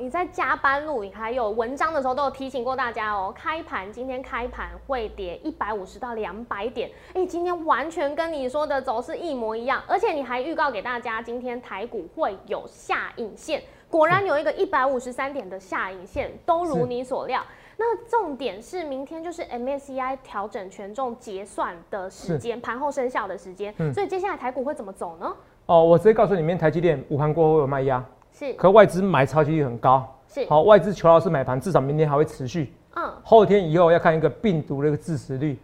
[0.00, 17.42] 你在加班录影还有文章的时候都有提醒过大家哦，开盘今天开盘会跌一百五十到两百点，哎，今天完全跟你说的走势一模一样，而且你还预告给大家今天台股会有下影线，果然有一个一百五十三点的下影线，都如你所料。
[17.76, 25.30] 那重点是明天就是 MSCI 调整权重结算的时间，盘后生效的时间，所以接下来台股会怎么走呢？
[25.66, 28.02] 哦，我直接告诉你，明天台积电午盘过后有卖压，
[28.32, 35.58] 是，可外资买超几率很高，是，好，外资求老师买盘，至少明天还会持续，嗯，后天以后要看一个病毒的一个致死率。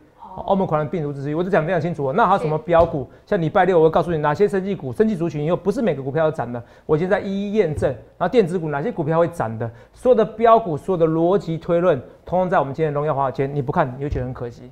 [0.44, 3.08] 澳门款的病毒之一，我就讲非常清楚那还有什么标股？
[3.24, 7.90] 像礼拜六我会告诉你哪些升绩股、升绩族群，以后不是每个股票要涨的，我已经在一一验证。
[8.18, 9.70] 然后电子股哪些股票会涨的？
[9.94, 13.46] 所有的标股、所有的逻辑推论，通通在我们今天荣耀华尔街。
[13.46, 14.70] 你不看，你会觉得很可惜。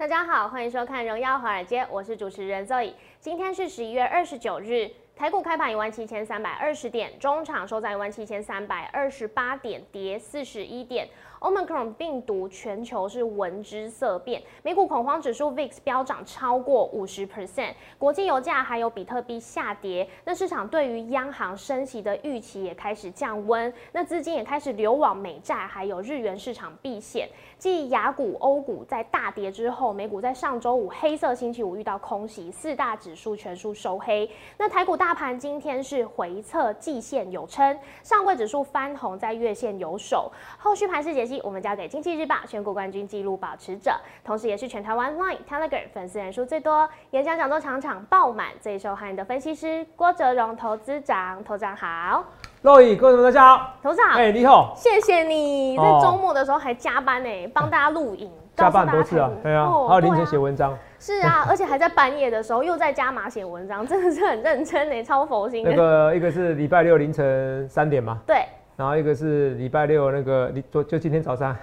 [0.00, 2.94] 大家好，欢迎收看《荣耀华尔街》，我是主持人 Zoe。
[3.20, 11.06] 今天是十一月二十九日，台股开盘一万七千三百二十点，中场收在一万七千三百二十八点，跌四十一点。
[11.40, 27.26] Omicron 病毒全球是闻之色变，美股恐慌指数 VIX 飙涨超过五十 percent，国际油价还有比特币下跌，那市场对于央行升息的预期也开始降温，那资金也开始流往美债还有日元市场避险。
[27.56, 34.30] 继雅股、欧股在大跌之后，美股在上周五黑色星期五遇到空袭，四大指数全数收黑。
[34.58, 40.30] 那台股大盘今天是回测季线有撑，上柜指数翻红，在月线有守。
[40.58, 41.29] 后续盘势解。
[41.44, 43.92] 我们交给经济日报选股冠军纪录保持者，
[44.24, 51.44] 同时也是全台湾 Line、Telegram 粉丝人数最多、演讲讲座场场爆满、最受欢迎的分析师郭哲荣投资长。
[51.44, 52.24] 投长好，
[52.62, 65.64] 洛伊，各位大家好，头长，哎，你好，谢谢你在周末的时候还加班呢，帮大家录影，加班多次啊，对啊，还有凌晨写文章，是啊，而且还在半夜的时候又在加码写文章，真的是很认真呢，超佛心。
[65.64, 68.44] 那个一个是礼拜六凌晨三点嘛，对。
[68.80, 71.54] 然后一个是礼拜六那个，你就就今天早上，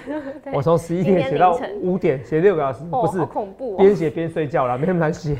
[0.54, 3.22] 我从十一点写到五点，写六个小时，不是。
[3.26, 5.36] 恐怖，边写边睡觉啦，没那么难写。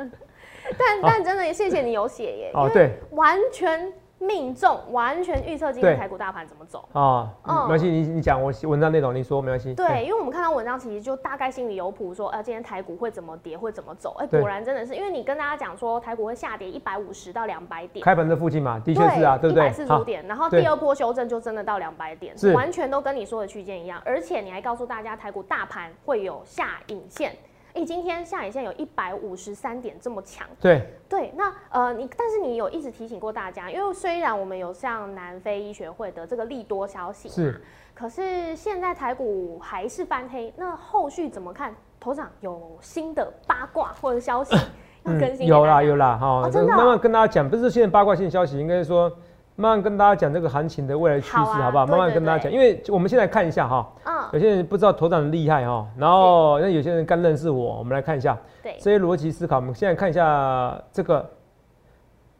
[0.78, 3.92] 但但真的也谢谢你有写耶，哦对，完全。
[4.18, 7.30] 命中完全预测今天台股大盘怎么走啊？
[7.44, 9.74] 没关系，你你讲我文章内容，你说没关系。
[9.74, 14.16] 对，因为我们看到文章其实就大概心里有谱，说呃今天台股会怎么跌，会怎么走。
[14.18, 19.64] 哎，果然真的是，因为你跟大家讲说台股会下跌一百五十到两百点，开盘的附近嘛，的确是啊，对不对？
[19.64, 27.36] 一百四十五点，然后第二波修正就真的到两百点，完全都跟你说的区间一样，而且你还告诉大家台股大盘会有下影线。
[27.76, 37.60] 哎，今天下影线有一百五十三点这么强，对对，那呃，你但是你有一直提醒过大家，因为虽然我们有像南非医学会的这个利多消息，是，
[37.92, 41.74] 可是现在台股还是翻黑，那后续怎么看？
[42.00, 44.56] 头长有新的八卦或者消息
[45.04, 45.46] 要更新？
[45.46, 49.12] 有啦有啦，哈，真的慢慢跟大家讲，不是现在八卦性消息，应该说。
[49.58, 51.86] 慢慢跟大家讲这个行情的未来趋势，好不好？
[51.86, 61.30] 慢慢跟大家讲，因为我们现在看一下哈，嗯，有些人不知道头长厉害哈，然后那有些人刚认识我，我们来看一下，对，这些逻辑思考，我们现在看一下这个，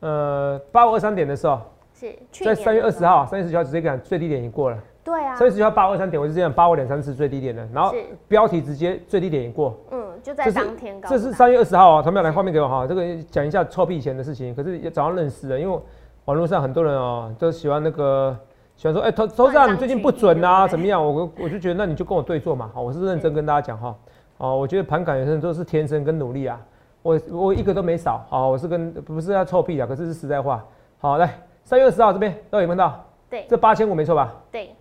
[0.01, 1.59] 呃，八五二三点的时候，
[1.99, 7.95] 是在三月二十号，三月十九号直接讲最低点已经过了，对啊，三月十九号八五二三点，我是这样八五两三次最低点的，然后
[8.29, 15.81] 标题直接最低点已过，嗯，就在当天，这是三月二十号啊，他们要来画面给我哈，这个讲一下臭屁钱的事情，可是也早上认识了，因为。
[16.27, 18.37] 网络上很多人哦，都喜欢那个，
[18.75, 21.03] 喜欢说，哎，投投资啊，你最近不准啊，怎么样？
[21.03, 23.97] 我我就觉得，那你就跟我对坐嘛，好，我是认真跟大家讲哈，
[24.39, 26.61] 哦，我觉得盘感有些人都是天生跟努力啊，
[27.03, 30.65] 我我一个都没少，好，我是跟不是要臭屁啊，可是是实在话，
[30.99, 31.33] 好，来
[31.63, 34.35] 三月二十号这边都有看到，对，这八千五没错吧？
[34.51, 34.75] 对，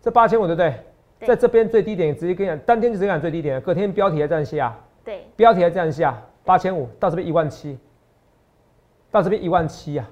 [0.00, 0.74] 这八千五对不对？
[1.26, 7.76] 在这边最低点直接跟你讲，当天就直接讲最低点，隔天标题还这样下，对，标题还这样下，八千五到这边一万七，
[9.10, 10.08] 到这边一万七啊。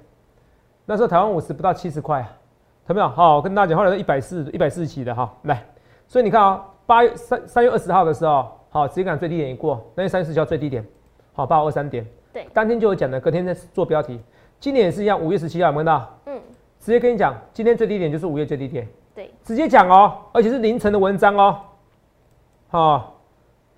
[0.84, 2.32] 那时候台湾五十不到七十块啊，
[2.88, 3.08] 有没有？
[3.08, 5.64] 好，我跟大家讲，后来是一百四一百四十几的哈，来，
[6.08, 10.84] 所以你看啊，八月三三月二十号的时候，好，直接讲最低点一过，那三十叫最低点，
[11.32, 14.20] 好，八五二三点，对，当天就有讲的，隔天再做标题，
[14.58, 16.18] 今年也是一样，五月十七号有看到？
[16.26, 16.40] 嗯，
[16.80, 21.56] 直接跟你讲，今天最低点就是五月最低点，对，直接讲哦，而且是凌晨的文章哦，
[22.68, 23.14] 好，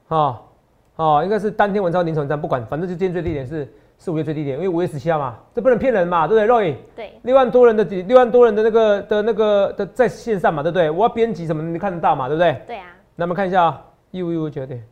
[0.06, 0.48] 好，
[0.96, 3.70] 好，应该是当天文章凌晨文章，不管，反正就今天最低点是。
[4.04, 6.76] 是五月最低点，因为五月十七号嘛，这不能骗人嘛，对不对，Roy？
[6.94, 10.90] 对，六万多人的六万多人的那个的那个的在线上嘛，对不对？
[10.90, 12.60] 我要编辑什么，你看得到嘛，对不对？
[12.66, 12.94] 对啊。
[13.16, 14.86] 那我们看一下啊，一五一五九点。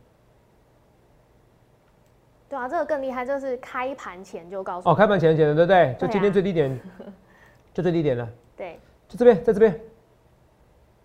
[2.49, 5.95] 对啊，这个更厉害，这是开盘前就告诉哦，开盘前前的，对不对？
[5.99, 6.79] 就今天最低点，
[7.71, 8.27] 就最低点了，
[8.57, 9.79] 对就这边，在这边，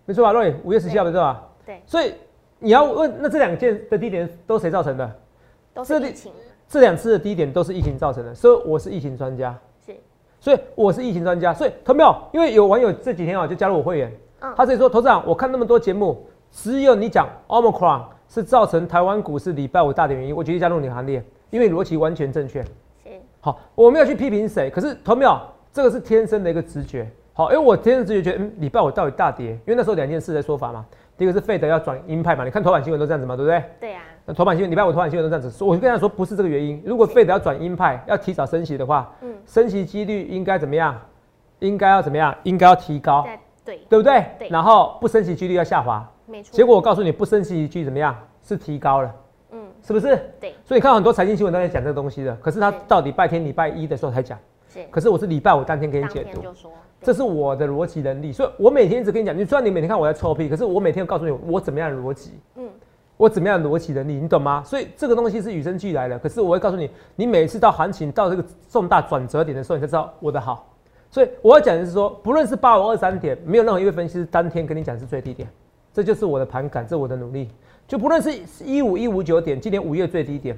[0.07, 0.33] 没错吧？
[0.33, 1.47] 瑞，五月十七号，没错吧？
[1.67, 2.15] 对，所以
[2.59, 5.21] 你要问，那这两件的低点都谁造成的？
[5.75, 6.33] 都是疫情，
[6.69, 9.97] 这两次的低点都是疫情造成的，所以我是疫情专家，是
[10.39, 12.15] 所以我是疫情专家，所以投没有？
[12.33, 22.63] 因为有网友这几天啊就加入我会员，嗯他自己说，投资长，我看那么多节目，只有你讲 Omicron 是造成台湾股市礼拜五大的原因，我决定加入你行列，因为逻辑完全正确。
[22.63, 22.69] 是
[23.41, 25.41] 好，我没有去批评谁，可是投没有？
[25.73, 27.09] 这个是天生的一个直觉。
[27.33, 30.85] 好，因为我天生直觉觉得，嗯，礼拜五到底大跌，因为那时候两件事在说法嘛，
[31.19, 33.63] 第一个是费德要转鹰派嘛，你看头版新闻都这样子嘛，对不对？
[33.81, 36.81] 对啊，那头版新闻，礼拜五头版新闻都这样子，我就跟他说不是这个原因。
[36.87, 40.97] 如果费德要转鹰派，要提早升息的话，嗯升息几率应该怎么样？
[41.59, 42.33] 应该要怎么样？
[42.45, 44.25] 应该要提高，在对，对不对？
[44.39, 48.17] 对然后不升息几率要下滑，没错，结果我告诉你，不升息几率怎么样？
[48.41, 49.15] 是提高了，
[49.51, 50.17] 嗯是不是？
[50.41, 54.39] 对所以你看很多财经新闻都在讲这个东西的，可是他到礼拜天、礼拜一的时候才讲，
[54.73, 56.43] 是可是我是礼拜五当天给你解读。
[57.01, 62.69] 这是我的逻辑能力，所以我每天一直跟你讲，你虽然你每天看我在臭屁，可是我每天告诉你我怎么样的逻辑，嗯
[63.17, 64.63] 我怎么样的逻辑能力，你懂吗？
[64.65, 66.17] 所以这个东西是与生俱来的。
[66.19, 70.73] 可是我会告诉你，你每次到行情到这个重大转折点的时候，你才知道我的好。
[71.11, 75.49] 所以我要讲的是说，不论是八五二三点，没有任何一位分析师当天跟你讲是最低点，
[75.93, 77.49] 这就是我的盘感，这是我的努力。
[77.89, 78.31] 就不论是
[78.65, 80.57] 一五一五九点，今年五月最低点，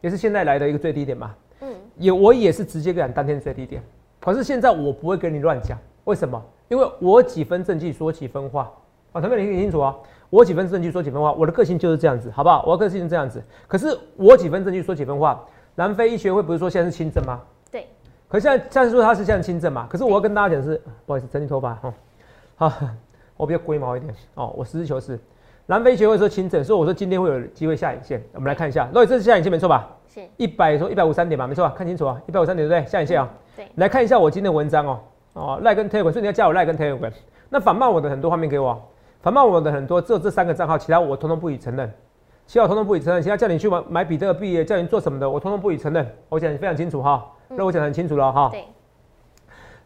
[0.00, 1.34] 也是现在来的一个最低点嘛。
[1.60, 3.82] 嗯也我也是直接跟你讲当天最低点，
[4.20, 6.40] 可是现在我不会跟你乱讲，为什么？
[6.68, 8.70] 因为我几分证据说几分话。
[9.12, 9.96] 啊，同学们你听清楚啊，
[10.28, 12.62] 我几分证据说几分话，我的个性就是这样子，好不好？
[12.64, 15.44] 我的个性是这样子，可是我几分证据说几分话，
[15.74, 17.40] 南非医学会不是说现在是轻症吗？
[17.72, 17.88] 对，
[18.28, 21.92] 可是现在现在说他是现在轻症嘛，可是我要跟大家讲的是，不好意思，整理头发哦，
[22.54, 22.72] 好，
[23.36, 24.14] 我比较龟毛一点。
[24.34, 25.18] 哦，我实事求是。
[25.70, 29.88] 南非医学会说清整，所以我说今天会有机会下影线，我们来看一下，若这是下影线没错吧？
[30.12, 31.72] 是，一百说一百五三点吧，没错吧？
[31.78, 32.90] 看清楚啊，一百五三点对不对？
[32.90, 35.00] 下影线啊、对，来看一下我今天的文章哦，
[35.34, 37.12] 哦，赖跟 Telegram，所以你要加我赖跟 Telegram。
[37.50, 38.82] 那反骂我的很多画面给我，
[39.22, 41.88] 反骂我的很多，只有这三个账号，其他我通通不予承认，
[42.48, 43.22] 其他我通通不予承认。
[43.22, 46.04] 其他叫你去买买比特币，叫你做什么的，我通通不予承认。
[46.28, 48.64] 我讲得非常清楚哈，那我讲得很清楚了哈，对，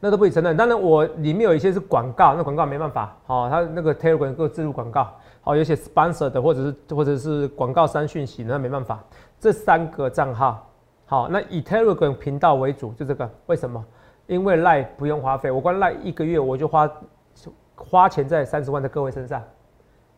[0.01, 0.57] 那都不予承认。
[0.57, 5.13] 当然我里面有一些是广告，那广告没办法，好、他那个 Telegram 给我植入广告，
[5.45, 8.99] 好、有些 sponsor 的或者是或者是广告商讯息，那没办法。
[9.39, 10.67] 这三个账号，
[11.05, 13.85] 好，那以 Telegram 频道为主，就这个，为什么？
[14.27, 16.91] 因为赖不用花费，我光赖一个月我就花
[17.77, 19.43] 花钱在三十万的各位身上。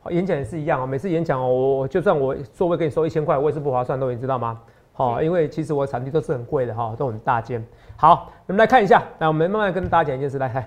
[0.01, 4.61] 好，演讲也是一样哦，每次演讲哦，我我就算我座位给你收一千块，我也是不划算的，你知道吗？
[4.93, 7.67] 好，是因为其实我的场地都是很贵的哈，都很大间。
[7.97, 10.61] 好，我们来看一下，来，我们慢慢跟大家讲一件事，来，来，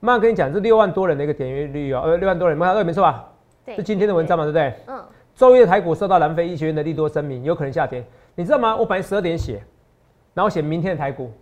[0.00, 3.30] 慢慢跟你讲，这六万多人的一个点阅率哦，呃，六万多人，没看到没错吧？
[3.66, 4.72] 对，是今天的文章嘛，对不对？
[4.86, 5.04] 嗯，
[5.34, 8.02] 周一的台股受到南非医学院的利多声明，有可能下跌。
[8.36, 8.76] 你知道吗？
[8.76, 9.60] 我本来十二点写，
[10.32, 11.32] 然后写明天的台股，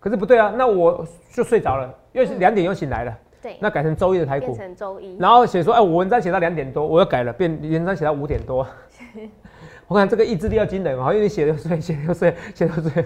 [0.00, 8.66] 可是不对啊，那我就睡着了，又是两点又醒来了，对，那改成周一的台变股，成周一，然后写说，哎，我文章写到两点多，我又改了，变文章写到五点多。
[9.88, 13.04] 我看这个意志力要惊人哦，因为你写又睡，写又睡，写又睡。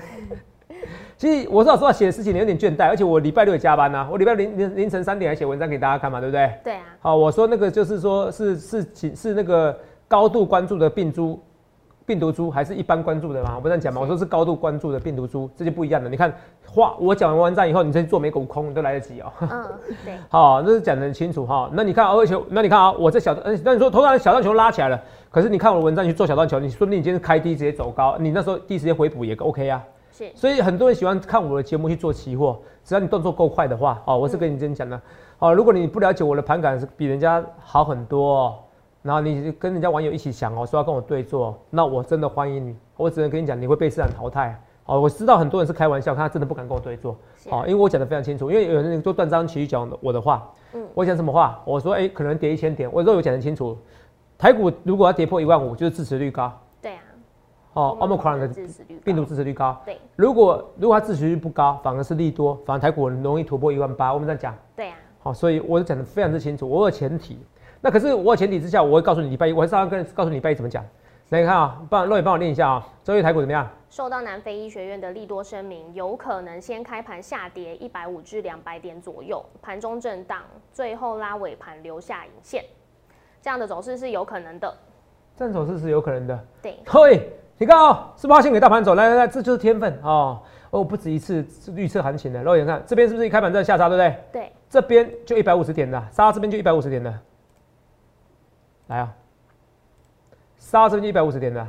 [1.20, 6.50] 其实我说老实话，写的事情有点倦怠，而且我礼拜六也加班呐、我礼拜凌凌凌晨三点还写文章给大家看嘛，对不对？
[6.64, 9.78] 对啊，好，我说那个就是说是是是是那个
[10.08, 11.38] 高度关注的病株，
[12.06, 13.56] 病毒株还是一般关注的嘛？
[13.56, 16.08] 我不这样讲嘛，我说是高度关注的病毒株，这就不一样了。
[16.08, 16.34] 你看
[16.66, 19.30] 话我讲完文章以后，你再做美股空，你都来得及哦。
[19.42, 19.64] 嗯，
[20.02, 21.68] 对， 好，那是讲得很清楚哈。
[21.74, 24.98] 那你看，而且那你看啊，我这小，呃那你说头上小段球拉起来了，
[25.30, 29.84] 可是你看我的文章你去做小段球，你说不定你今天开低直接走高，你那时候第一时间回补也 OK 啊。
[30.20, 35.00] 是，所以很多人喜欢看我的节目去做期货，只要你动作够快的话，哦，我是跟你这样讲的。
[35.38, 38.58] 哦，如果你不了解我的盘感是比人家好很多、哦，
[39.00, 42.76] 然后你跟人家网友一起想哦，说要跟我对坐，那我真的欢迎你。
[42.98, 44.62] 我只能跟你讲，你会被市场淘汰。
[44.84, 47.16] 哦，我知道很多人是开玩笑，他真的不敢跟我对做。
[47.38, 51.62] 是好、因为我讲的非常清楚，因为有人做断章取义讲我的话，嗯我讲什么话？
[51.64, 53.78] 我说，哎、可能跌一千点，我都有讲得清楚。
[54.36, 56.52] 台股如果要跌破一万五，就是支持率高。
[57.72, 58.48] 哦我们，Omicron 的
[59.04, 59.80] 病毒支持率高。
[59.84, 64.12] 对如果如果它支持率不高，反而是利多，反而台股容易突破一万八。
[64.12, 67.38] 我们这样讲，对啊，好，所以我讲的非常之清楚，我有前提。
[67.80, 70.84] 那可是我有前提之下，我会告诉你礼拜一，我还是要跟告诉你礼拜一怎么讲。
[71.30, 73.68] 来你看啊，帮若雨帮我念一下啊，周一台股怎么样？
[73.88, 82.64] 受到南非医学院的利多声明，有可能先开盘下跌一百五至两百点左右，盘中震荡，最后拉尾盘留下影线，
[83.40, 84.72] 这样的走势是有可能的。
[85.36, 86.44] 这样走势是有可能的。
[86.60, 88.94] 对，嘿，你看哦，是不是先给大盘走？
[88.94, 90.40] 来来来，这就是天分哦。
[90.70, 91.44] 哦，不止一次
[91.76, 92.42] 预测行情的。
[92.42, 94.16] 肉眼看这边是不是一开盘在下杀，对不对？
[94.32, 97.14] 对，这边就一百五十点的，杀到这边就一百五十点的。
[98.86, 99.12] 来啊，
[100.56, 101.66] 杀到这边就一百五十点的，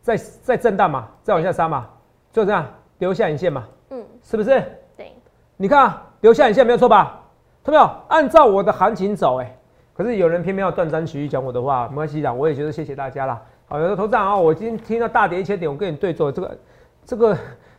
[0.00, 1.90] 再再震荡嘛，再往下杀嘛，
[2.32, 2.66] 就这样
[2.96, 4.64] 留下影线嘛，嗯，是不是？
[4.96, 5.12] 对，
[5.58, 7.20] 你看啊留下影线没有错吧？
[7.62, 8.00] 看到没有？
[8.08, 9.58] 按照我的行情走、哎，
[9.92, 13.42] 可是有人偏偏要断章取义讲我的话，没关系的，我也觉得谢谢大家啦。
[13.66, 16.58] 好，有的头长啊，我今天听到大跌一千点，我跟你对坐，这个
[17.06, 17.36] 这个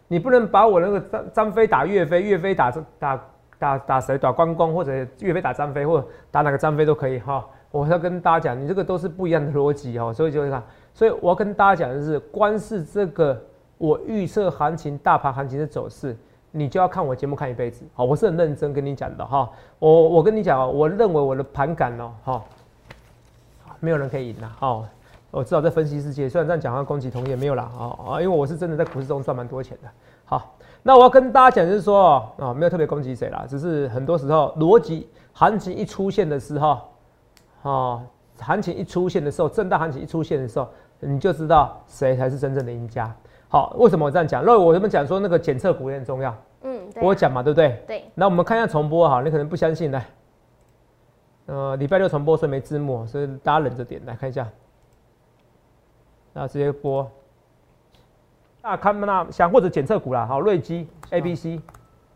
[0.08, 3.22] 你不能把我那个张张飞打岳飞，岳飞打打
[3.60, 7.46] 打打谁打关公，或者岳飞打张飞，或打哪个张飞都可以哈。
[7.70, 10.64] 我要跟大家讲，你这个都是不一样的逻辑哈，所以就是看，
[10.94, 13.40] 所以我要跟大家讲的是，光是这个
[13.78, 16.16] 我预测行情、大盘行情的走势，
[16.52, 17.84] 你就要看我节目看一辈子。
[17.94, 19.50] 好，我是很认真跟你讲的哈。
[19.80, 22.44] 我我跟你讲，我认为我的盘感哦，哈，
[23.80, 24.84] 没有人可以赢的哈。
[25.34, 29.90] 我知道在分析世界，虽然这样讲话攻击同业没有啦，啊啊，因为我是真的在股市中赚蛮多钱的。
[30.26, 36.82] 好，那我要跟大家讲就是说，啊，没有特别攻击谁啦，只是很多时候逻辑行情一出现的时候，
[37.64, 38.04] 啊，
[38.40, 40.68] 行情一出现的时候，震荡行情一出现的时候，
[41.00, 43.12] 你就知道谁才是真正的赢家。
[43.48, 44.44] 好，为什么我这样讲？
[44.44, 47.84] 因为我这么讲说那个检测股也很重要，嗯，啊我讲嘛，对不对？
[47.88, 50.06] 对，那我们看一下重播哈，你可能不相信，来，
[51.48, 54.48] 呃，礼拜六重播，所以没字幕，所以大家忍着点来看一下，
[56.34, 57.10] 那直接播。
[58.62, 61.62] 那看那想或者检测股啦，好，瑞基 A B C，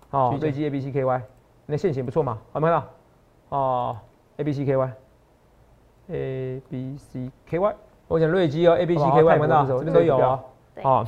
[0.09, 1.21] 好，举瑞基 A B C K Y，
[1.65, 3.57] 你的线型不错嘛，好没有看到？
[3.57, 3.97] 哦
[4.37, 7.75] ，A B C K Y，A B C K Y，
[8.07, 9.65] 我讲瑞基哦，A B C K Y 有没有看到？
[9.65, 10.43] 这边都有这个哦。
[10.83, 11.05] 好，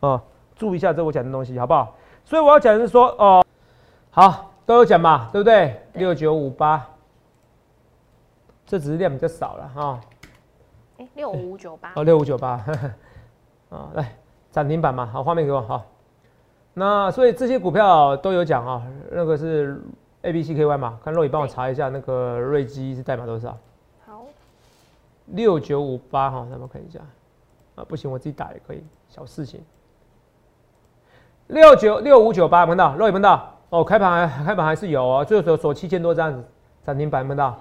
[0.00, 0.20] 哦，
[0.54, 1.94] 注意一下这我讲的东西，好不好？
[2.24, 3.44] 所以我要讲的是说，哦，
[4.10, 5.80] 好，都有讲嘛，对不对？
[5.92, 6.86] 对六九五八，
[8.66, 10.00] 这只是量比较少了哈。
[10.98, 12.64] 哎，六五九八，哦，六五九八，
[13.70, 14.16] 啊，来
[14.50, 15.84] 涨停板嘛，好，画面给我好。
[16.72, 19.80] 那所以这些股票都有讲啊，那个是
[20.22, 23.56] A B C K Y 嘛，看肉宇帮我查一下那个瑞基是代码多少？
[24.06, 24.24] 好，
[25.26, 27.00] 六九五八哈，咱们看一下。
[27.76, 29.60] 啊，不行，我自己打也可以，小事情。
[31.48, 32.96] 六九六五九八，有没有看到？
[32.96, 33.54] 肉有没有到？
[33.68, 36.42] 哦，开盘还开盘还是有哦，最后锁七千多这样子，
[36.84, 37.58] 涨停板有没有看到？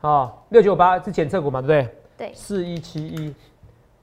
[0.00, 1.96] 好，六九八是检测股嘛，对不对？
[2.16, 3.34] 对四一七一，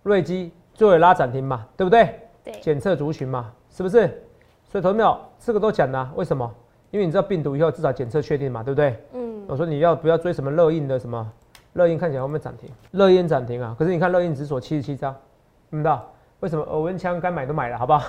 [0.04, 2.20] 瑞基最后拉涨停嘛，对不对？
[2.44, 4.08] 对，检测族群嘛，是不是？
[4.72, 6.52] 所以投没有这个都讲了、啊为什么？
[6.92, 8.96] 因为你知道病毒以后至少检测确定嘛，对不对？
[9.14, 11.32] 嗯，我说你要不要追什么热印的什么？
[11.74, 12.70] 热印看起来会不会涨停？
[12.92, 15.16] 热印涨停啊，可是你看热印只锁七十七张，
[15.70, 16.08] 听不到？
[16.42, 16.64] 为什么？
[16.66, 18.04] 耳温枪该买都买了，好不好？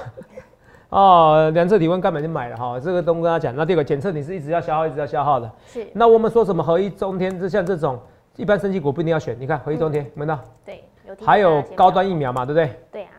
[0.90, 3.54] 哦，量测体温该买就买了哈，这个都跟他讲。
[3.56, 5.50] 那第二个检测你是一直要消耗，一直要消耗的。
[5.66, 7.98] 是，那我们说什么合一中天，就像这种
[8.36, 9.36] 一般升级股不一定要选。
[9.38, 10.38] 你看合一中天，有没到？
[10.64, 12.76] 对，有还有高端疫苗嘛，对不对？
[12.90, 13.10] 对啊，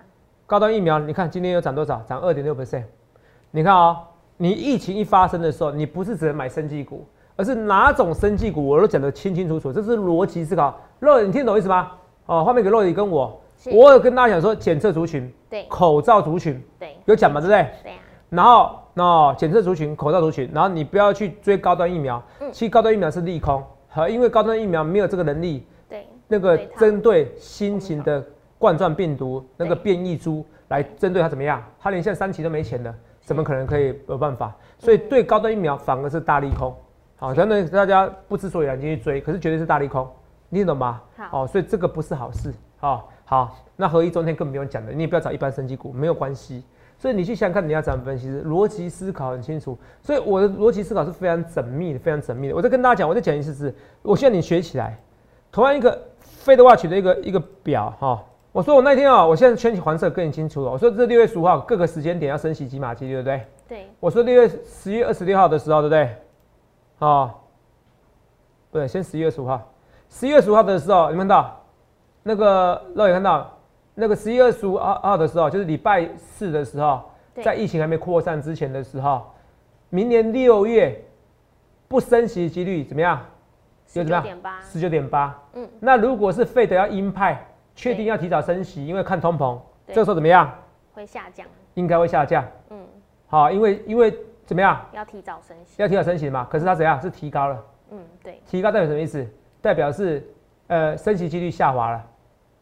[0.45, 2.01] 高端疫苗，你看今天又涨多少？
[2.07, 2.83] 涨二点六 percent。
[3.51, 4.01] 你看啊、
[4.37, 7.07] 你疫情一发生的时候，你不是只能买生技股，
[7.37, 10.77] 而是哪种生技股我都讲得清清楚楚，这是逻辑思考。
[10.99, 11.91] 肉，你听懂意思吗？
[12.25, 13.41] 哦，画面给肉里跟我，
[13.71, 17.67] 我有跟大家讲说检测族群、对口罩族群对有讲嘛，对不对？
[17.83, 23.63] 对啊，然后那检测族群、口罩族群，然后你不要去追高端疫苗，嗯其实高端疫苗是利空，
[23.95, 28.21] 好，因为高端疫苗没有这个能力，对那个针对新型的
[28.57, 31.63] 冠状病毒那个对变异株来针对它怎么样？
[31.79, 34.53] 它连现在三期都没钱了，怎么可能可以有办法？
[34.77, 36.75] 所以对高端疫苗反而是大利空。
[37.15, 40.05] 好，真的大家不知所以然进去追，可是绝对是大利空，
[40.49, 41.01] 你懂吗？
[41.15, 42.53] 好哦，所以这个不是好事。
[42.75, 46.65] 好，好，那合一中天更不用讲了，你也不要找一般升级股，没有关系。
[46.97, 49.77] 所以你去想想看，你要怎么分析，逻辑思考很清楚。
[50.01, 52.55] 所以我的逻辑思考是非常缜密的，非常缜密的。
[52.55, 54.97] 我再跟大家讲，我再讲一次是，我希望你学起来。
[55.51, 56.01] 同样一个
[56.43, 60.71] Fed Watch 的一个一个表哈、我说我那天啊、我现在圈起黄色更清楚了。
[60.71, 63.41] 我说这六月十五号各个时间点要升息几码几率，对不对？
[63.67, 66.09] 对我说六月十月二十六号的时候，对不对？
[66.99, 67.33] 啊、
[68.71, 69.61] 不对，先十一月十五号，
[70.09, 71.63] 十一月十五号的时候，你们看到
[72.23, 73.54] 那个肉眼看到
[73.95, 77.01] 那个十一月十五号号的时候，就是礼拜四的时候，
[77.41, 79.25] 在疫情还没扩散之前的时候，
[79.89, 81.01] 明年六月
[81.87, 83.25] 不升息的几率怎么样？
[83.87, 85.43] 十有怎么样九点八，十九点八。
[85.53, 90.53] 嗯，那如果是费德要鹰派，确定要提早升息，因为看通膨，对这个时候怎么样？
[90.93, 92.45] 会下降，应该会下降。
[92.71, 92.85] 嗯，
[93.27, 94.13] 好，因为因为
[94.45, 94.83] 怎么样？
[94.91, 96.45] 要提早升息，要提早升息嘛？
[96.49, 96.99] 可是它怎样？
[97.01, 97.63] 是提高了。
[97.91, 99.25] 嗯，对提高代表什么意思？
[99.61, 100.27] 代表是
[100.67, 102.03] 呃升息几率下滑了，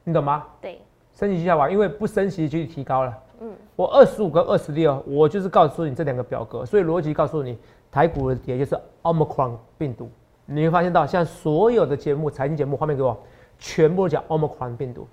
[0.04, 0.46] 你懂吗？
[0.60, 0.82] 对，
[1.14, 3.18] 升息下滑，因为不升息几率提高了。
[3.40, 7.58] 嗯，我二十五跟二十六，我就是告诉你这两个表格，所以逻辑告诉你，
[7.92, 10.10] 台股的跌就是 Omicron 病毒。
[10.46, 13.18] 你会发现到，现在所有的节目，财经节目画面给我，
[13.58, 15.08] 全部都讲 Omicron 病毒，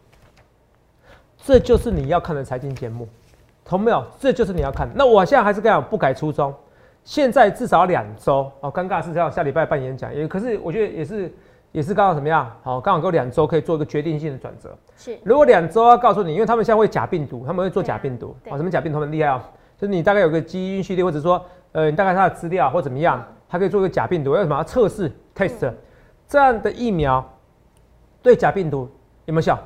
[1.37, 3.09] 这就是你要看的财经节目，
[3.65, 4.05] 同没有？
[4.19, 4.89] 这就是你要看。
[4.95, 6.53] 那我现在还是这样，不改初衷。
[7.05, 11.33] 现在至少两周哦，尴尬是要下礼拜办演讲，也可是我觉得也是
[11.73, 12.51] 也是刚好怎么样？
[12.63, 14.77] 好，刚好够两周可以做一个决定性的转折。
[14.97, 25.73] 是，如果两周要告诉你，因为他们现在会假病毒，他们会做假病毒对啊啊，什么假病毒很厉害啊，就是你大概有个基因序列，或者说呃，你大概它的资料或怎么样，它可以做一个假病毒，要什么测试 test，
[26.27, 27.25] 这样的疫苗
[28.23, 28.89] 对假病毒
[29.27, 29.59] 有没有效？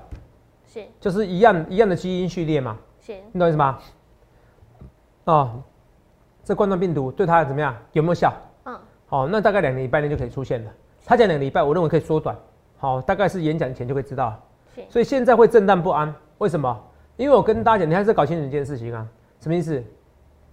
[0.67, 3.79] 是就是一样一样的基因序列嘛，是你懂意思吗？
[5.25, 5.63] 哦，
[6.43, 7.75] 这冠状病毒对它怎么样？
[7.93, 8.33] 有没有效？
[8.65, 10.71] 嗯好、那大概两个礼拜内就可以出现了。
[11.05, 12.37] 他讲两个礼拜，我认为可以缩短。
[12.79, 14.35] 好、大概是演讲前就可以知道。
[14.89, 16.77] 所以现在会震荡不安，为什么？
[17.17, 19.07] 因为我跟大家讲，你还是要搞清楚一件事情啊，
[19.41, 19.83] 什么意思？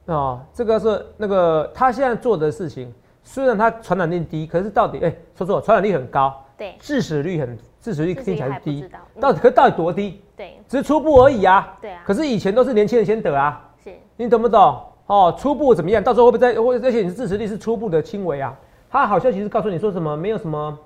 [0.05, 2.93] 哦，这个是那个他现在做的事情，
[3.23, 8.87] 虽然他传染力低，可是到底哎、说错，传染力很高，对，致死率很致死率听起来是低
[9.19, 10.21] 到底可到底多低？
[10.37, 11.75] 对只是初步而已啊。
[11.81, 14.79] 对啊，可是以前都是年轻人先得啊，是你懂不懂？
[15.07, 16.03] 哦，初步怎么样？
[16.03, 16.61] 到时候会不会再？
[16.61, 18.55] 或而且你的致死率是初步的轻微啊。
[18.91, 20.17] 他好消息是告诉你说什么？
[20.17, 20.77] 没有什么，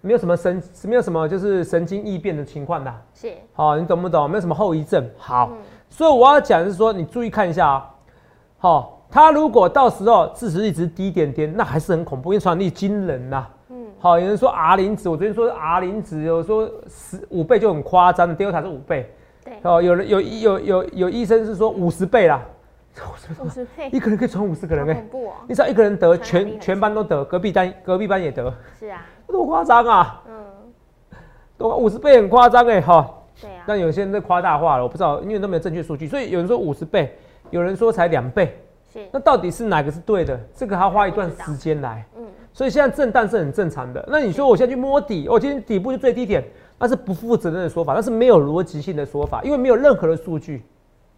[0.00, 2.92] 没有什么神，没有什么就是神经异变的情况的。
[3.12, 4.28] 是，好、你懂不懂？
[4.30, 5.06] 没有什么后遗症。
[5.18, 5.58] 好，嗯
[5.90, 7.90] 所以我要讲的是说，你注意看一下啊。
[8.56, 19.12] 好、他如果到时候致死率只是低一点点，那还是很恐怖，因为传染力惊人呐、嗯好，有人说 R 零值，我昨天说 R 零值，有说十五倍就很夸张的，Delta 是五倍。
[19.44, 22.42] 对，哦，有人有有有有医生是说五十倍啦，
[23.42, 30.22] 五十倍，一个人可以传五十个人哎、好恐怖哦，你只要一个人得，全全班都得，隔壁班隔壁班也得，是啊，多夸张啊！
[30.28, 30.34] 嗯，
[31.56, 33.08] 多五十倍很夸张哎哈。
[33.40, 37.16] 对啊，但有些人在夸大化了，我不知道，因为都没有正确数据，所以有人说五十倍，
[37.50, 38.58] 有人说才两倍，
[38.92, 40.38] 是，那到底是哪个是对的？
[40.54, 42.04] 这个还要花一段时间来。
[42.18, 44.04] 嗯，所以现在震荡是很正常的。
[44.10, 46.44] 那你说我现在去摸底，我、今天底部就最低点，
[46.78, 50.62] 那是不负责任的说法，那是没有逻辑性的说法，因为没有任何的数据，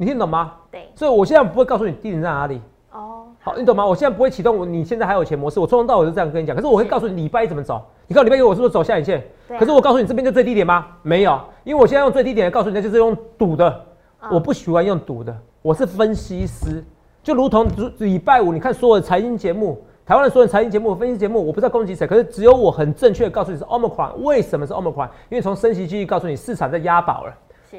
[0.02, 0.54] 你听懂吗？
[0.68, 2.61] 对，所以我现在不会告诉你地点在哪里。
[2.90, 3.87] 哦，好，你懂吗？
[3.87, 6.56] 我现在不会启动我你现在还有钱模式，我从头到尾都这样跟你讲。
[6.56, 7.80] 可是我会告诉你礼拜一怎么走。
[8.09, 9.23] 你看礼拜一我是不是走下影线？
[9.59, 10.88] 可是我告诉你这边就最低点吗？
[11.02, 13.71] 没有，因为我现在用最低点来告诉你，那就是用赌的。
[13.71, 16.85] 嗯我不喜欢用赌的，我是分析师，
[17.25, 17.68] 就如同
[17.99, 25.08] 礼拜五你看所有的财经节目，台湾的所有的财经节目、分析节目，我不知道攻击谁，可是只有我很正确的告诉你是 Omicron，为什么是 Omicron？
[25.28, 27.34] 因为从升息继续告诉你市场在押宝了，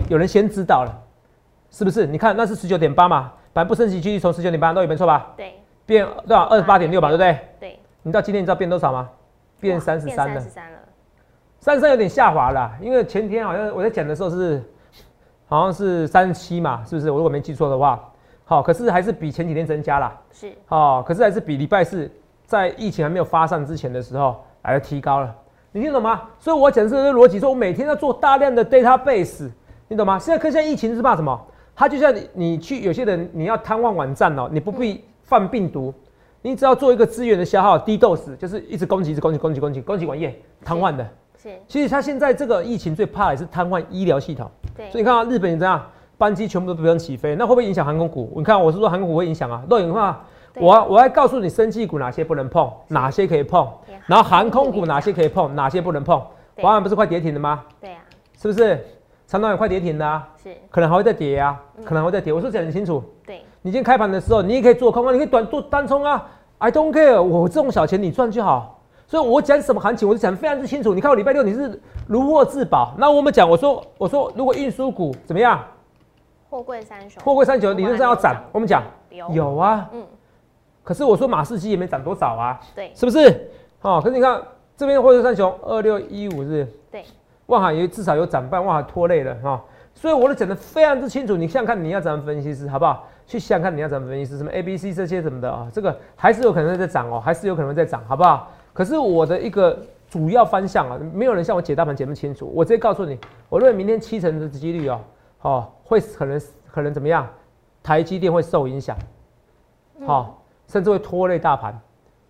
[0.10, 0.92] 有人先知道了，
[1.74, 2.06] 是不是？
[2.06, 5.34] 你看那是十九点八嘛，本来不升息继续从十九点八都有没错吧？
[5.36, 5.56] 对，
[5.88, 6.44] 变多少？
[6.44, 7.40] 二十八点六吧，对不对？
[7.60, 9.10] 对，你到今天你知道变多少吗？
[9.60, 10.80] 变三十三了三十，三了，
[11.60, 14.62] 三十三有点下滑了，因为前天好像我在讲的时候是
[15.48, 17.10] 好像是三十七嘛，是不是？
[17.10, 18.00] 我如果没记错的话，
[18.46, 22.08] 好，可是还是比前几天增加了，是，好，可是还是比礼拜四
[22.46, 25.36] 在疫情还没有发散之前的时候来的提高了，
[25.72, 26.22] 你听懂吗？
[26.38, 29.50] 所以我讲这个逻辑，说我每天要做大量的 database，
[29.88, 30.20] 你懂吗？
[30.20, 31.48] 现在看现在疫情是怕什么？
[31.76, 35.94] 它就像你你去有些人你要瘫痪网站哦，你不必犯病毒，
[36.42, 41.08] 你只要做一个资源的消耗低 dose，就是一直攻击，一直攻击，攻击，攻击，攻击网页瘫痪的。
[41.42, 45.84] 是，其实他现在这个疫情最怕的是瘫痪医疗系统，所以，你看啊日本也这样，
[46.18, 48.32] 班机全部都不用起飞，那会不会影响航空股？
[48.38, 53.68] 你看我是说航空股会影响啊，若影的话，对我我还告诉你，生技股哪些不能碰，哪些可以碰，
[54.06, 56.22] 然后航空股哪些可以碰，哪些不能碰。
[56.56, 57.66] 对华安不是快跌停了吗？
[57.82, 58.00] 对啊，
[58.40, 58.86] 是不是？
[59.34, 61.84] 长岛也快跌停了、啊，是，可能还会再跌啊，嗯。
[61.84, 62.32] 可能还会再跌。
[62.32, 66.24] 我说讲得很清楚，对，你今天开盘的时候，你也可以做空啊，你可以短做单冲啊
[66.60, 68.80] ，I don't care，我这种小钱你赚就好。
[69.08, 70.94] 所以我讲什么行情，我就讲得非常之清楚。
[70.94, 75.60] 你看我礼拜六你是如获至宝，那我们讲，我说我说如果运输股怎么样，
[76.52, 80.06] 货柜三雄，货柜三雄理论上要涨，我们讲有，有啊，嗯，
[80.84, 83.50] 可是我说马士基也没涨多少啊，对，是不是？
[83.82, 84.40] 哦，可是你看
[84.78, 87.04] 这边货柜三雄二六一五是，对，
[87.48, 89.62] 万海也至少有涨半，万海拖累了哈、哦，
[89.94, 91.36] 所以我都讲得非常之清楚。
[91.36, 93.08] 你想想看你要怎么分析师好不好？
[93.26, 98.52] 去想想看你要怎么分析师，什么 A、B、C 这些什么的啊、这个还是有可能会在涨哦，还是有可能会在涨，好不好？
[98.74, 99.78] 可是我的一个
[100.10, 102.52] 主要方向啊，没有人像我解大盘解那么清楚。
[102.54, 103.18] 我直接告诉你，
[103.50, 105.02] 我认为明天七成的几率哦，
[105.42, 107.28] 哦会可能可能怎么样？
[107.82, 108.98] 台积电会受影响，
[110.06, 111.78] 好、甚至会拖累大盘，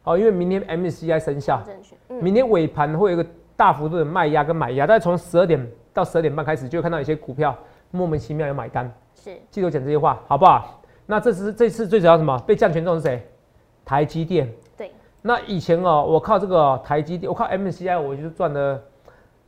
[0.02, 1.62] 好、因为明天 MSCI 生效，
[2.10, 7.56] 嗯，明天尾盘会有一个大幅度的卖压跟买压，但是从十二点到十二点半开始，就会看到一些股票
[7.92, 8.92] 莫名其妙有买单。
[9.16, 10.82] 是，记得我讲这些话，好不好？
[11.06, 12.38] 那这次这次最主要什么？
[12.48, 13.28] 被降权重是谁？
[13.86, 14.50] 台积电。
[14.78, 18.82] 对，那以前哦，我靠这个台积电，我靠 MSCI，我就赚了。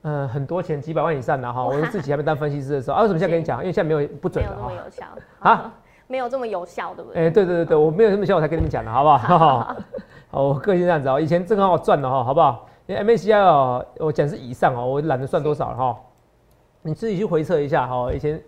[0.08, 1.66] 嗯，很多钱，几百万以上的哈。
[1.66, 3.60] 哇我自己还没当分析师的时候，啊，为什么现在跟你讲？
[3.62, 4.84] 因为现在没有不准了哈没有那么。
[4.86, 5.06] 有效
[5.40, 5.74] 啊，
[6.06, 7.32] 没有这么有效，对不哎、对？
[7.32, 9.76] 对对对对，我没有这么效，我才跟你们讲的，好不好？
[10.30, 12.68] 好，我个性这样子哦，以前正很好赚的哈，好不好？
[12.88, 15.98] 因为 MACI 哦，我讲是以上哦，我懒得算多少了哈。
[16.82, 18.42] 你自己去回测一下哈，以前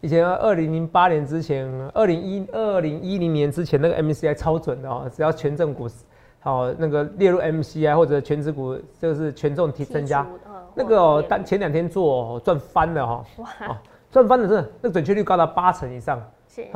[0.00, 5.88] 以前二零零八年之前，二零一二零一零年之前那个 MACI 超准的哦，只要权重股
[6.40, 10.26] 好那个列入 MCI 或者全指股，这个是权重提增加
[10.74, 13.48] 那个单前两天做哦赚翻了哈，哇。
[13.68, 13.76] 哦
[14.10, 16.22] 赚翻了真的，那个准确率高达八成以上，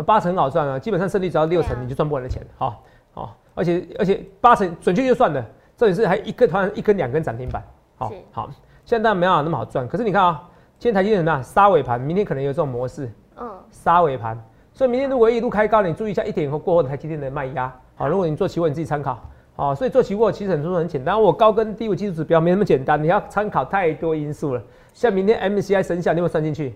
[0.04, 1.78] 八成很好赚啊，基本上胜率只要六成啊。
[1.80, 2.82] 你就赚不完的钱，好，
[3.14, 5.46] 好，而且而且八成准确就算了，
[5.78, 7.62] 重点是还一根突然一根两根涨停板，
[7.96, 8.50] 好是好，
[8.84, 10.42] 现在当然没办法那么好赚，可是你看啊，
[10.76, 11.40] 今天台积电怎么样？
[11.40, 14.36] 杀尾盘，明天可能有这种模式，嗯杀尾盘，
[14.72, 17.72] 所以明天如果一路开高，你注意一下一点以后过后的台积电的卖压。
[17.94, 19.16] 好，如果你做期货，你自己参考。
[19.54, 24.62] 好，所以做期货其实很多很简单，我高跟低位技术指标没那么简单，你要参考太多因素了。
[24.92, 26.74] 像明天 MCI 生效，你有没有算进去？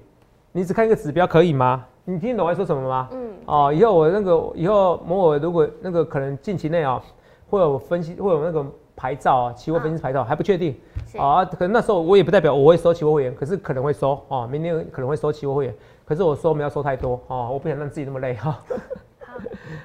[0.52, 1.84] 你只看一个指标可以吗？
[2.04, 3.08] 你听懂我在说什么吗？
[3.10, 7.00] 嗯哦，以后我那个以后某某如果那个可能近期内啊、
[7.48, 8.66] 会有分析，会有那个
[9.02, 10.72] 牌照啊，期货分析牌照、还不确定
[11.08, 18.56] 是啊，可能那时候我也不代表我会收期货会员，可是可能会收哦，明天可能会收期货会员，可是我收没有收太多哦，我不想让自己那么累哈。
[19.18, 19.34] 好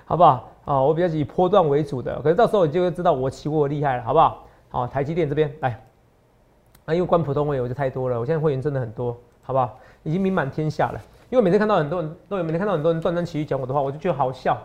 [0.06, 0.51] 好不好？
[0.65, 4.45] 啊、我比较以波段为主的，可是到时候你就会知道我期货厉害了，好不好？
[4.69, 5.82] 好、台积电这边来，
[6.86, 9.80] 啊，因为关普通会员我就太多了，我现在会员真的很多，好不好？
[10.03, 11.01] 已经名满天下了。
[11.32, 14.56] 因为每天看到很多人都有，每天看到很多人断章取义讲我的话，我就觉得好笑，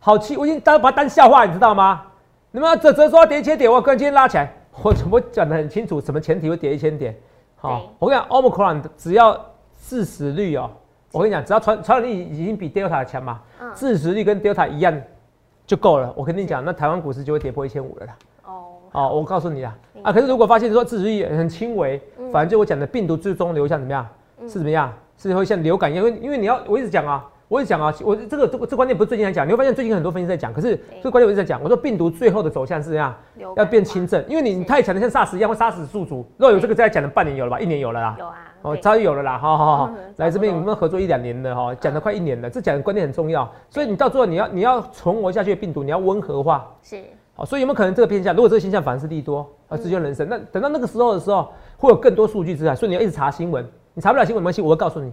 [0.00, 2.06] 好气，我已经当把它当笑话，你知道吗？
[2.50, 4.50] 你们泽泽说要跌一千点，我跟今天拉起来，
[4.82, 7.14] 我我讲的很清楚，什么前提会跌一千点？
[7.56, 9.38] 好、我跟你讲，Omicron 只要
[9.78, 10.70] 致死率哦，
[11.12, 14.98] 我跟你讲，只要传传染力已经比 Delta 强嘛，嗯致死率跟 Delta 一样
[15.66, 16.10] 就够了。
[16.16, 18.16] 我跟你讲，那台湾股市就会跌破一千五了啦。
[18.46, 24.08] 哦好，我告诉你啊，啊，可是如果发现说致死率很轻微，嗯反正就我讲的病毒最终流向怎么样，
[24.42, 27.28] 是怎么样，是会像流感一样，因为因为你要我一直讲啊。
[27.48, 33.14] 我一直讲啊，我这个这个这观点不是最近才讲，你会发现最近很多分析在讲，可是这个观点我一直在讲，我说病毒最后的走向是这样，
[33.56, 38.82] 要变轻症，因为你太强的像 SARS 一样会杀死宿主，若有这个在讲了半年有了吧，一年有了啦，有啊哦，对。
[38.82, 47.02] 早就有了啦，好好好嗯，来这边我们合作一两年了哈，讲了快一年了，这讲的观念很重要，所以你到最后你要你要存活下去的病毒，你要温和化，是。
[47.34, 48.34] 好，所以有没有可能这个偏向？
[48.34, 55.12] 如果这个现象反而是利多，啊，自救人生，那等到那个时候的时候，会有更多数据之来，所以你要一直查新闻，你查不了新闻没关系，我会告诉你，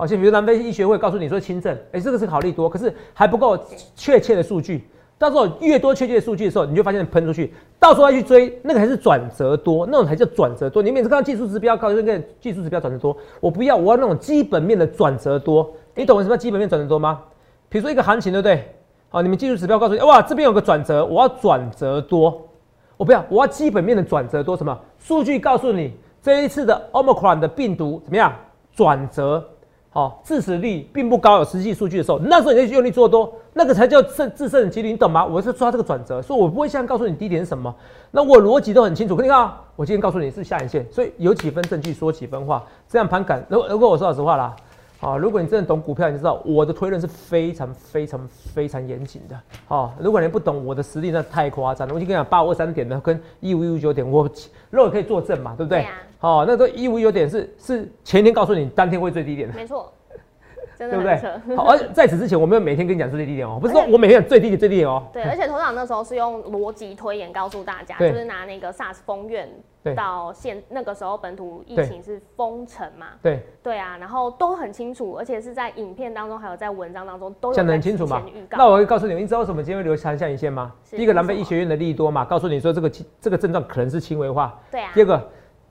[0.00, 3.58] 好好，像比如南非医学会告诉你说轻症，哎、这个是好利多，可是还不够
[3.94, 4.88] 确切的数据。
[5.18, 10.82] 到时候越多确切的数据的时候，你就发现喷出去，到时候再去追，那个才是转折多，那种才叫转折多。
[10.82, 15.70] 你每次看到技术指标，告诉那个技术指标转折多，我不要，我要那种基本面的转折多。
[15.94, 17.20] 你懂什么叫基本面转折多吗？
[17.68, 18.74] 比如说一个行情，对不对？
[19.10, 22.48] 好，你们技术指标告诉你，哇，这边有个转折，我要转折多。
[22.96, 24.80] 我不要，我要基本面的转折多什么？
[24.98, 28.32] 数据告诉你这一次的 Omicron 的病毒怎么样？
[28.72, 29.44] 转折，
[29.92, 35.26] 好、致死率并不高，有实际数据的时候，那时候你就用力做多，那个才叫胜制胜的几率，你懂吗？
[35.26, 37.74] 我是抓这个转折，所以我不会现在告诉你低点是什么，
[38.12, 39.16] 那我逻辑都很清楚。
[39.16, 43.44] 可你看啊，我今天告诉你是下影线，所以有几分证据说几分话，这样盘感。
[43.48, 44.54] 如果如果我说老实话啦，
[45.00, 49.36] 啊，如果你真的懂股票，你就知道我的推论是非常非常非常严谨的。
[49.66, 51.92] 哦，如果你不懂我的实力，那太夸张了。
[51.92, 54.30] 我已经跟你讲八五二三点的跟一五一五九点，我
[54.70, 55.84] 肉也可以作证嘛，对不对？
[56.20, 59.54] 哦，那个一五一九点是是前天告诉你当天会最低点的。
[59.54, 59.92] 没错，
[60.78, 61.16] 真对不对？
[61.56, 65.02] 好，而在此之前，我没有每天跟你讲最低点哦，不是说我每天讲最低点最低点哦。
[65.12, 69.48] 对，而且头长那时候是用逻辑推演告诉大家，就是拿那个 SARS 封院
[69.96, 80.74] 到现那个时候本土疫情是封城嘛，对，对啊，然后都很清楚，而且是在影片当中还有在文章当中都有讲得很清楚嘛那我会告诉你，你知道为什么今天会留长下影线吗？
[80.90, 84.58] 第一个，南非为什么医学院的利多嘛，告诉你说这个这个症状可能是轻微化。
[84.70, 85.30] 对啊第，二个，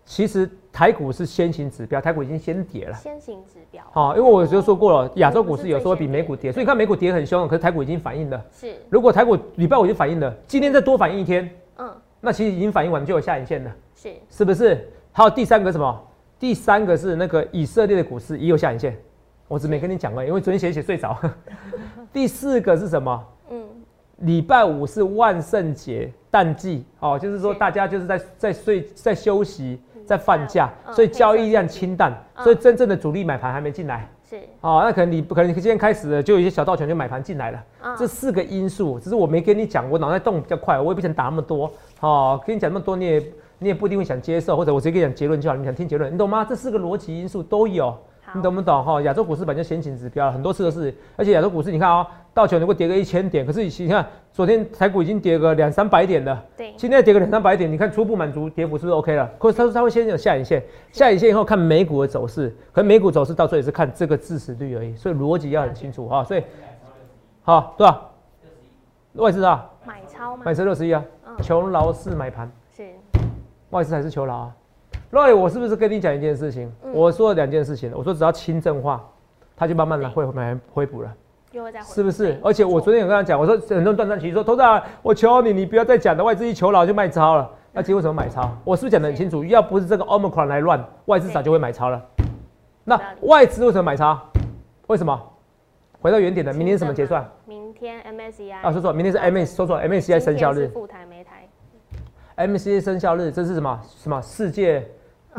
[0.10, 2.95] 其实台股是先行指标，台股已经先跌了。
[2.95, 8.43] 先行指标好、因为我就说过了，亚洲股市有时候比美股跌，所以你看美股跌很凶，可是台股已经反应了。
[8.52, 14.84] 是如果台股礼拜五就反应了，今天再多反应一天，嗯那其实已经反应完就有下影线了，是是不是？
[15.12, 16.08] 还有第三个什么？
[16.39, 18.98] 第三个是那个以色列的股市也有下影线，
[19.48, 21.15] 我只没跟你讲而已，因为昨天写一写睡着。
[22.12, 23.28] 第四个是什么？
[23.52, 23.63] 嗯
[24.22, 34.10] 礼拜五是万圣节淡季哦，就是说大家就是在在睡在休息在放假，嗯所以交易量清淡，嗯所以真正的主力买盘还没进来。
[34.28, 37.63] 是哦，那可能你可能你今天开始了，就有一些小道权就买盘进来了。
[37.84, 41.72] 嗯这四个因素，只是我没跟你讲，我脑袋动比较快，我也不想打那么多。
[42.00, 43.24] 哦，跟你讲那么多，你也
[43.60, 46.43] 你也不一定会想接受，或者我直接跟你讲结论就好，你想听结论，你懂吗？
[46.43, 47.95] 这四个逻辑因素都有。
[48.32, 49.02] 好你懂不懂哈？
[49.02, 59.30] 亚洲股市本来就先行指标，很多次都是，而且亚洲股市你看哦，道琼能够跌个一千点，可是你看昨天台股已经跌个两三百点了，对今天跌个两三百点，你看初步满足跌幅是不是 OK 了？
[59.39, 66.24] 可是他说他会先有下影线，下影线以后看美股的走势，可是美股走势到最后也是看这个致死率而已，所以逻辑要很清楚哈。
[66.24, 66.44] 所以
[67.42, 68.06] 好对吧？
[69.13, 70.54] 外资啊，买超吗买？
[70.54, 72.84] 超六十一啊，嗯求劳是买盘，是
[73.72, 74.56] 外资还是求劳啊
[75.12, 76.72] ？Roy，我是不是跟你讲一件事情？
[76.84, 79.04] 嗯我说了两件事情，我说只要轻症化，
[79.56, 81.13] 它就慢慢的会买恢复了。
[81.84, 82.39] 是不是？
[82.43, 87.50] 而且我昨天有跟他讲，我说很多人断章取义说，头长，我求你，你不要再讲了，外资一求饶就卖超了。
[87.72, 88.52] 那结果为什么买超？
[88.63, 89.43] 我是不是讲得很清楚？
[89.43, 92.00] 要不是这个 Omicron 来乱，外资早就会买超了。
[92.84, 94.19] 那外资为什么买超？
[94.88, 95.19] 为什么？
[96.02, 97.28] 回到原点的，明天什么结算？？
[97.45, 101.48] 明天 MSCI 啊，说错，明天是 MS，说错，MSCI 生效日副台没台
[102.38, 103.82] ，，MSCI 生效日，这是什么？
[103.86, 104.88] 什么世界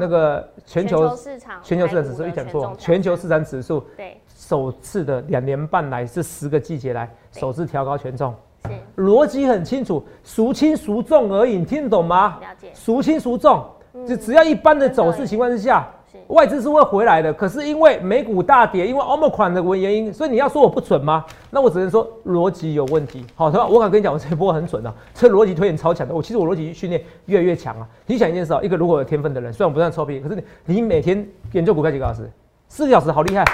[0.01, 4.17] 那个全球市场全球市场指数一点错，全球市场指数对。
[4.35, 8.35] 首次的两年半来这十个季节来首次调高权重，
[8.65, 8.71] 是。
[9.03, 12.39] 逻辑很清楚，孰轻孰重而已，你听得懂吗？
[12.41, 12.71] 了解。
[12.75, 13.65] 孰轻孰重，
[14.09, 17.33] 就只要一般的走势情况之下，是外资是会回来的。
[17.33, 21.25] 可是因为美股大跌，因为 Omicron 的原因，所以你要说我不准吗？
[21.51, 23.25] 那我只能说逻辑有问题。
[23.35, 23.67] 好，对吧？
[23.67, 26.15] 我敢跟你讲，我这波很准啊，这逻辑推演超强的。
[26.15, 27.87] 我其实我逻辑训练越来越强啊。
[28.07, 32.31] 你想一件事啊，一个如果有天分的人，虽然我不算臭屁，可是你你每天研究股票几个小时？
[32.69, 33.45] 四个小时，好厉害！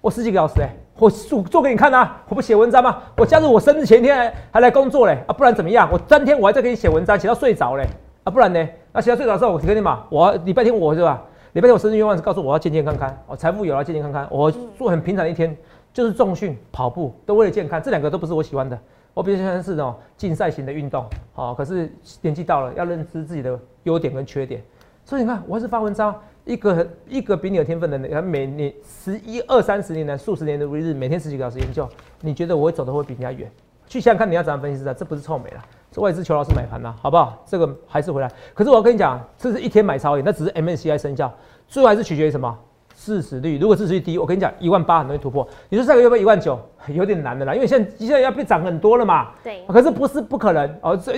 [0.00, 2.22] 我十几个小时哎、我做做给你看啊！
[2.28, 2.98] 我不写文章吗？
[3.16, 5.32] 我加入我生日前一天还还来工作嘞啊！
[5.32, 5.88] 不然怎么样？
[5.90, 7.84] 我当天我还在给你写文章，写到睡着嘞
[8.22, 8.30] 啊！
[8.30, 8.68] 不然呢？
[8.92, 11.20] 那写到睡着之后，我跟你讲，我礼拜天我是吧？
[11.58, 14.28] 礼拜天我生日愿望是告诉我要健健康康，哦，财富有了健健康康。
[14.30, 15.56] 我做很平常的一天，
[15.92, 17.82] 就是重训、跑步，都为了健康。
[17.82, 18.78] 这两个都不是我喜欢的，
[19.12, 21.04] 我比较喜欢是那种竞赛型的运动。
[21.32, 24.62] 好、可是年纪到了，要认知自己的优点跟缺点。
[25.04, 31.88] 所以你看，我还是发文章，一个很一个比你有天分的人，他每年十一二三十年来数十年的如一日，每天十几个小时研究，
[32.20, 33.50] 你觉得我会走的会比人家远？
[33.88, 34.94] 去想想看，你要怎样分析师啊？
[34.94, 37.42] 这不是臭美啦，这外资求老师买盘啦，好不好？
[37.46, 38.30] 这个还是回来。
[38.54, 41.32] 可是我要跟你讲，这是一天买超而已，那只是 MSCI 生效，
[41.66, 42.56] 最后还是取决于什么？
[42.94, 45.46] 市值率，如果市值率低，我跟你讲，一万八很容易突破。
[45.68, 46.58] 你说下个月要不要一万九？
[46.88, 49.28] 有点难的啦，因为现在现在要被涨很多了嘛。
[49.44, 51.12] 对可是不是不可能哦，这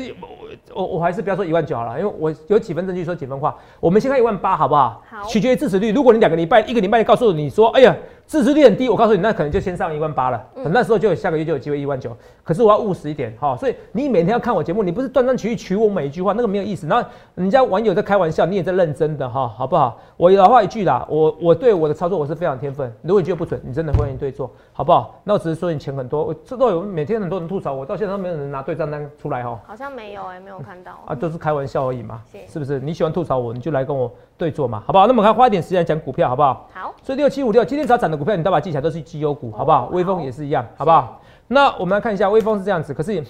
[0.74, 3.56] 我我我还是不要说一万九好了，因为我有几分证据说几分话。
[3.80, 5.02] 我们先看一万八好不好？
[5.08, 5.90] 好取决于致死率。
[5.90, 7.96] 如果你两个礼拜一个礼拜告诉你说，哎呀，
[8.30, 12.16] 支持率很低，我告诉你，那可能就先上一万八了，等那时候就有下个月就有机会一万九。
[12.44, 16.86] 可是我要务实一点哈、所以你每天要看我节目，你不是断章取义取我每一句话，那个没有意思。
[16.86, 19.98] 然后人家网友在开玩笑，你也在认真的哈、好不好？
[20.16, 22.92] 我老话一句啦，我我对我的操作我是非常天分。
[23.02, 25.20] 如果你觉得不准，你真的欢迎对做，好不好？
[25.24, 32.78] 那我只是说你钱很多，我这都有每天很多人吐槽我，到现在都没有人拿对账单出来哈、好像没有哎，没有看到啊，都是开玩笑而已嘛，是是不是？
[32.78, 34.08] 你喜欢吐槽我，你就来跟我
[34.40, 35.06] 对做嘛，好不好？
[35.06, 36.66] 那么我们花一点时间讲股票，好不好？
[36.72, 39.82] 好，所以六七五六今天只要涨的股票，你都把它记起来，都是绩优股，好不好？
[39.82, 41.20] 好微风也是一样，好不好？
[41.48, 43.22] 那我们来看一下，微风是这样子，可是，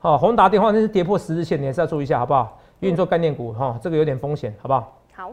[0.00, 2.58] 好、宏达电话那是跌破十日线，你还是要注意一下，好不好？
[2.80, 4.98] 因为你做概念股，哈、这个有点风险，好不好？
[5.14, 5.32] 好，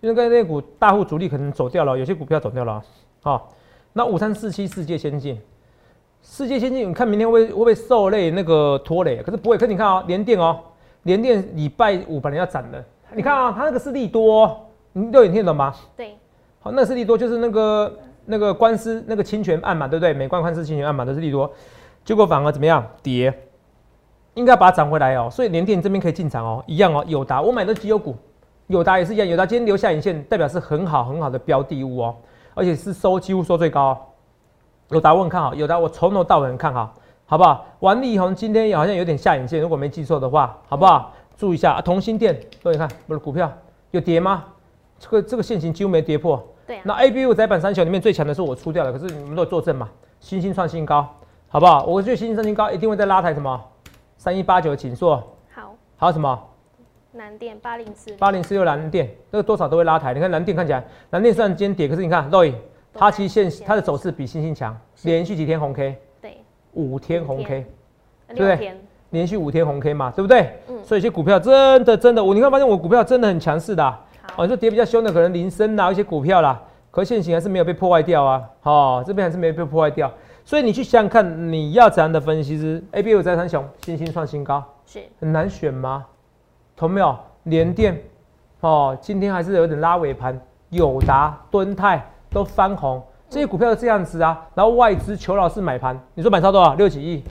[0.00, 2.82] 因为概念股大户主力可能走掉了，有些股票走掉了啊。
[3.22, 3.52] 好、
[3.92, 5.40] 那五三四七世界先进，
[6.22, 9.22] 世界先进，你看明天会会不会受累那个拖累？
[9.22, 10.58] 可是不会，可是你看啊、联电哦，
[11.04, 12.84] 联电礼拜五本来要涨的，
[13.14, 14.60] 你看啊、它那个是利多、哦，
[14.92, 15.74] 你六眼听得懂吗？
[15.96, 16.14] 对，
[16.60, 20.12] 好，那是利多，就是那个那个官司那个侵权案嘛，对不对？
[20.12, 21.50] 美冠官司侵权案嘛，都是利多，
[22.04, 22.86] 结果反而怎么样？
[23.02, 23.32] 跌，
[24.34, 25.28] 应该把它涨回来哦。
[25.30, 27.02] 所以联电这边可以进场哦，一样哦。
[27.06, 28.14] 友达我买的绩优股，
[28.66, 32.16] 友达也是一样，友达今天留下影线，代表是很好很好的标的物哦，
[32.54, 33.98] 而且是收几乎收最高、哦。
[34.90, 36.94] 友达我很看好，友达我从头到尾很看好，
[37.30, 37.64] 好不好？
[37.78, 41.14] 王力宏今天也好像有点下影线，如果没记错的话，好不好？
[41.36, 43.48] 注意一下，啊、同心店，各位看我的股票
[43.92, 44.46] 有跌吗？
[44.98, 46.44] 这个这个线型几乎没跌破。
[46.66, 49.88] 对啊，那 A B U 窄板三雄里面最强的是我出掉了，可是你们都有作证嘛？
[50.18, 51.06] 新兴创新高，
[51.46, 51.84] 好不好？
[51.84, 53.64] 我觉得新兴创新高一定会再拉抬什么？
[54.18, 55.22] 三一八九的锦硕，
[55.54, 56.36] 好，还有什么
[57.12, 60.12] 南电八零四八零四六蓝电，这个多少都会拉抬。
[60.12, 62.54] 你看蓝电看起来，蓝电虽然今天跌，可是你看 Roy，
[62.92, 65.96] 它其实线它的走势比星星强，连续几天红 K，对，
[66.74, 67.66] 五天红 K，
[68.28, 68.36] 对。
[68.36, 68.78] 不对，
[69.10, 70.58] 连续五天红 K 嘛，对不对？
[70.68, 70.76] 嗯。
[70.84, 74.00] 所以一些股票真的真的，我你看发现我股票真的很强势的啊、
[74.34, 74.42] 好。
[74.42, 80.10] 哦，你说跌比较凶的可能林森啦，一些股票啦，可现行还是没有被破坏掉啊，哦，这边还是没有被破坏掉，
[80.44, 85.00] 所以你去想想看，你要怎样的分析师？A B 五在三雄，新兴创新高，是。
[85.20, 86.06] 很难选吗？
[86.76, 87.16] 同没有？
[87.44, 88.00] 联电，
[88.60, 96.74] 哦，今天还是有点拉尾盘，友达、敦泰都翻红，这些股票是这样子啊，然后外资求老师买盘，你说买超多少？
[96.74, 97.22] 六几亿，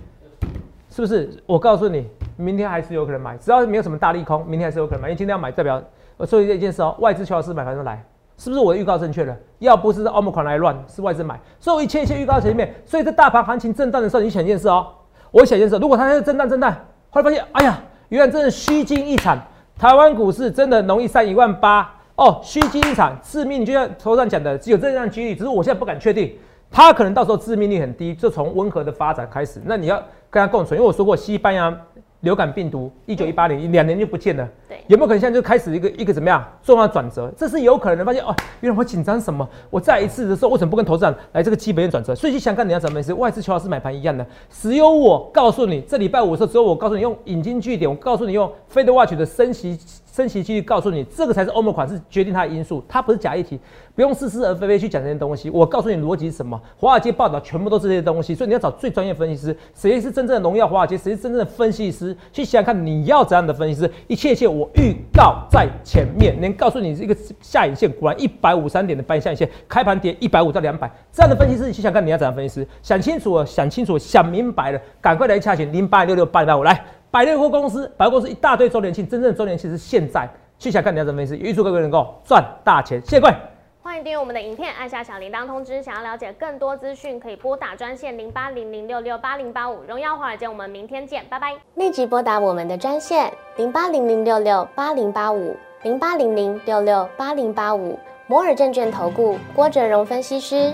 [0.89, 1.29] 是不是？
[1.45, 2.07] 我告诉你，
[2.37, 5.83] 明天还是有可能买，只要没有什么大利空，明天还是有可能买，因为今天要买代表
[6.15, 8.01] 我说一件事哦，外资求老师买盘就来，
[8.37, 9.35] 是不是我的预告正确了？
[9.59, 14.87] 要不是欧盟款来乱，是外资买，所以我一切一切预告前面，所以在大盘行情震荡的时候，你想一件事哦，
[15.31, 16.71] 我想一件事，如果它在震荡震荡，
[17.09, 19.37] 后来发现，哎呀，原来真的虚惊一场，
[19.77, 26.35] 台湾股市真的容易上一万八哦，虚惊一场，致命，就像头上讲的，只有这样的几率，只是我现在不敢确定，
[26.69, 29.95] 它可能到时候致命率很低，就从温和的发展开始，那你要
[30.29, 31.73] 跟它共存，因为我说过，西班牙
[32.19, 34.45] 流感病毒，一九一八年两年就不见了。
[34.67, 37.31] 对，有没有可能现在就开始一个一个怎么样重要转折？
[37.37, 38.03] 这是有可能的。
[38.03, 39.47] 发现哦，原来我紧张什么？
[39.69, 42.13] 我再一次的时候，为什么不跟投资人来这个基本面转折？
[42.13, 49.79] 所以去想看你要怎么是外资邱老师买盘一样的，只有我告诉你，这礼拜五的时候，只有我告诉你用引经据典，我告诉你用 Fed Watch 的升息。
[50.11, 53.59] 升息几率告诉你，这个才是欧盟款是决定它的因素，它不是假议题，
[53.95, 55.49] 不用似是而非非去讲这些东西。
[55.49, 76.83] 我告诉你逻辑是什么，华尔街报道全部都是这些东西，所以你要找最专业分析师，谁是真正的荣耀华尔街，谁是真正的分析师，去想想看你要怎样的分析师，一切一切我预告在前面，能告诉你一个下影线，果然一百五三点的半下影线，开盘跌一百五到两百，这样的分析师，你去想看你要怎样分析师，想清楚了，想清楚，想明白了，赶快来洽询零八六六八零八五来。
[77.11, 80.29] 百乐货公司，百货公司一大堆周年庆，真正的周年庆是现在。
[80.59, 83.01] 去想看你要怎么分析，预祝各位能够赚大钱。
[83.01, 83.33] 谢谢各位，
[83.81, 85.81] 欢迎订阅我们的影片，按下小铃铛通知。
[85.81, 89.81] 想要了解更多资讯，可以拨打专线零八零零六六八零八五。
[89.87, 91.55] 荣耀华尔街，我们明天见，拜拜。
[91.75, 100.73] 立即拨打我们的专线零八零零六六八零八五零八零零六六八零八五摩尔证券投顾郭哲荣分析师。